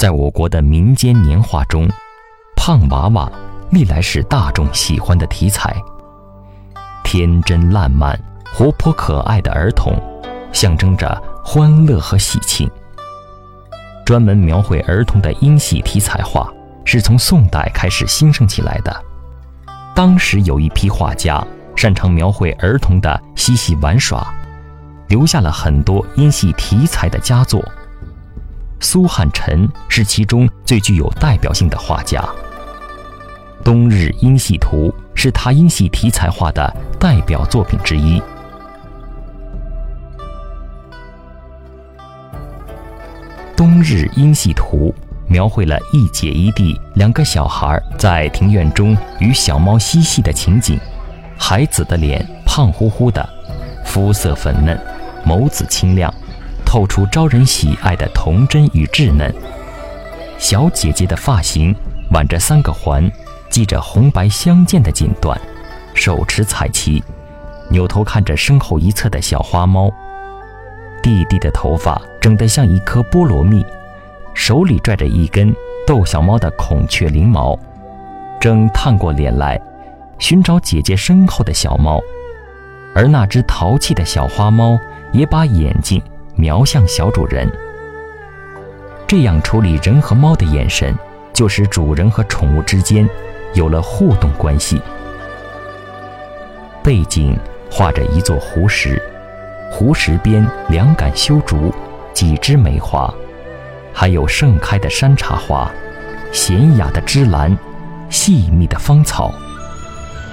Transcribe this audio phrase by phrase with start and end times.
[0.00, 1.86] 在我国的民间年画中，
[2.56, 3.30] 胖娃娃
[3.68, 5.76] 历来是大众喜欢的题材。
[7.04, 8.18] 天真烂漫、
[8.50, 9.92] 活泼可爱的儿童，
[10.52, 12.66] 象征着欢乐和喜庆。
[14.06, 16.50] 专门描绘儿童的英系题材画，
[16.86, 19.04] 是从宋代开始兴盛起来的。
[19.94, 24.26] 当时有一批画家擅长描绘儿童的嬉戏玩耍，
[25.08, 27.62] 留下了很多英系题材的佳作。
[28.80, 32.20] 苏汉臣是其中最具有代表性的画家，
[33.62, 38.18] 《冬日英系图》是他英系题材画的代表作品之一。
[43.54, 44.94] 《冬日英系图》
[45.30, 50.80] 描绘了一姐一弟两个小孩在庭院中与小猫嬉戏的情景。
[51.36, 53.28] 孩子的脸胖乎乎的，
[53.84, 54.78] 肤色粉嫩，
[55.26, 56.12] 眸子清亮。
[56.70, 59.34] 透出招人喜爱的童真与稚嫩。
[60.38, 61.74] 小姐姐的发型
[62.12, 63.10] 挽着三个环，
[63.50, 65.36] 系着红白相间的锦缎，
[65.94, 67.02] 手持彩旗，
[67.70, 69.90] 扭头看着身后一侧的小花猫。
[71.02, 73.66] 弟弟的头发整得像一颗菠萝蜜，
[74.32, 75.52] 手里拽着一根
[75.84, 77.58] 逗小猫的孔雀翎毛，
[78.38, 79.60] 正探过脸来
[80.20, 82.00] 寻找姐姐身后的小猫。
[82.94, 84.78] 而那只淘气的小花猫
[85.12, 86.00] 也把眼睛。
[86.40, 87.46] 瞄向小主人，
[89.06, 90.96] 这样处理人和猫的眼神，
[91.34, 93.06] 就使主人和宠物之间
[93.52, 94.80] 有了互动关系。
[96.82, 97.38] 背景
[97.70, 99.00] 画着一座湖石，
[99.70, 101.74] 湖石边两杆修竹，
[102.14, 103.12] 几枝梅花，
[103.92, 105.70] 还有盛开的山茶花，
[106.32, 107.54] 娴雅的芝兰，
[108.08, 109.30] 细密的芳草。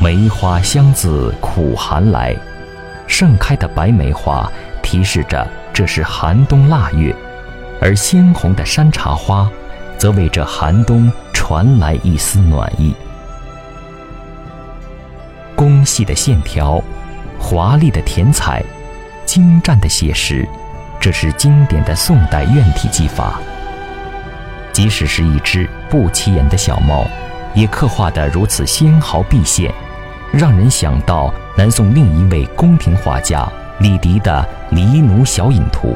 [0.00, 2.34] 梅花香自苦寒来，
[3.06, 4.50] 盛开的白梅花
[4.82, 5.46] 提示着。
[5.72, 7.14] 这是寒冬腊月，
[7.80, 9.50] 而鲜红的山茶花，
[9.96, 12.94] 则为这寒冬传来一丝暖意。
[15.56, 16.82] 工细的线条，
[17.38, 18.62] 华丽的填彩，
[19.24, 20.46] 精湛的写实，
[21.00, 23.40] 这是经典的宋代院体技法。
[24.72, 27.06] 即使是一只不起眼的小猫，
[27.54, 29.72] 也刻画得如此纤毫毕现，
[30.32, 33.50] 让人想到南宋另一位宫廷画家。
[33.82, 35.88] 李迪的《黎奴小影图》，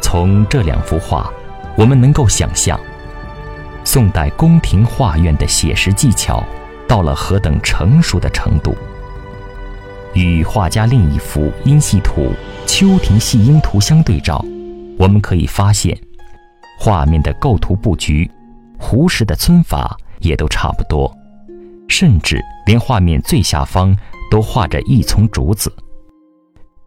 [0.00, 1.30] 从这两幅画，
[1.76, 2.80] 我们能够想象，
[3.84, 6.42] 宋代宫廷画院的写实技巧
[6.88, 8.74] 到了何等成熟的程度。
[10.14, 12.32] 与画家另一幅阴戏图
[12.66, 14.42] 《秋庭戏莺图》相对照，
[14.98, 15.94] 我们可以发现，
[16.80, 18.30] 画面的构图布局、
[18.78, 21.14] 湖石的皴法也都差不多，
[21.86, 23.94] 甚至连画面最下方
[24.30, 25.70] 都画着一丛竹子。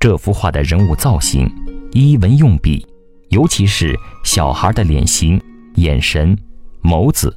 [0.02, 1.48] 这幅画的人物造型、
[1.92, 2.84] 衣纹用笔，
[3.30, 5.40] 尤其是小孩的脸型、
[5.76, 6.36] 眼神、
[6.82, 7.32] 眸子，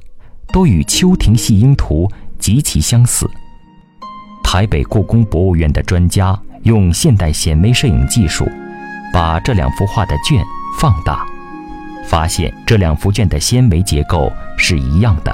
[0.51, 2.07] 都与《秋庭戏莺图》
[2.39, 3.29] 极其相似。
[4.43, 8.49] 台北故宫博物院的专家用现代显微摄影技术，
[9.13, 10.43] 把这两幅画的卷
[10.79, 11.23] 放大，
[12.07, 15.31] 发现这两幅卷的纤维结构是一样的。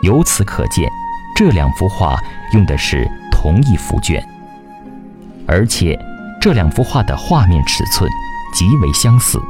[0.00, 0.88] 由此可见，
[1.36, 2.18] 这两幅画
[2.54, 4.26] 用的是同一幅卷，
[5.46, 6.02] 而且。
[6.42, 8.10] 这两幅画的画面尺寸
[8.52, 9.40] 极为相似，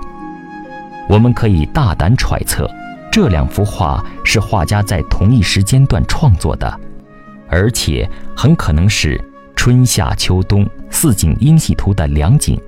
[1.09, 2.71] 我们可以大胆揣测，
[3.11, 6.81] 这两幅画是画家在同一时间段创作的，
[7.49, 9.19] 而且很可能是
[9.57, 12.61] 春夏秋冬四景阴戏图的两景，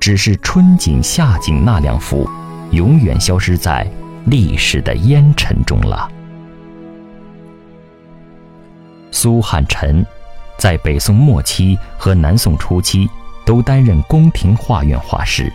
[0.00, 2.28] 只是春景、夏景那两幅
[2.72, 3.88] 永远消失在
[4.24, 6.10] 历史的烟尘中了。
[9.12, 10.04] 苏汉臣
[10.58, 13.08] 在北宋末期和南宋初期。
[13.44, 15.52] 都担任宫廷画院画师，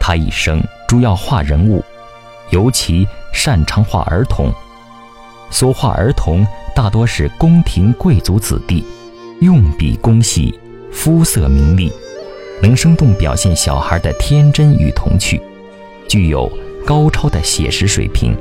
[0.00, 1.84] 他一生主要画人物，
[2.50, 4.50] 尤其擅长画儿童。
[5.50, 8.84] 所画儿童大多是宫廷贵族子弟，
[9.40, 10.58] 用笔工细，
[10.90, 11.92] 肤色明丽，
[12.62, 15.40] 能生动表现小孩的天真与童趣，
[16.08, 16.50] 具有
[16.86, 18.34] 高超的写实水平。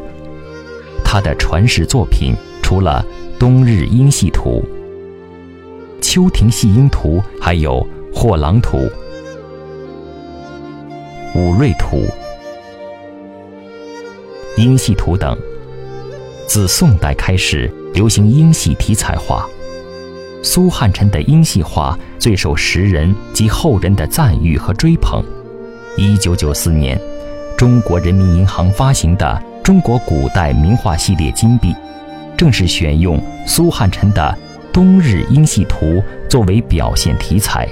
[1.03, 3.05] 他的传世作品除了
[3.39, 4.63] 《冬日莺戏图》
[6.01, 7.81] 《秋庭戏莺图》，还有。
[8.23, 8.77] 《货郎图》
[11.37, 11.97] 《武瑞图》
[14.55, 15.37] 《英系图》等，
[16.47, 19.45] 自宋代开始流行英系题材画。
[20.41, 25.21] 苏汉臣的英系画最受时人及后人的赞誉和追捧。
[25.97, 26.97] 一九九四年，
[27.57, 29.25] 中国人民银行发行的
[29.61, 31.73] 《中国古代名画系列金币》，
[32.37, 34.33] 正是选用苏汉臣的
[34.71, 35.85] 《冬日英系图》
[36.29, 37.67] 作为表现题材。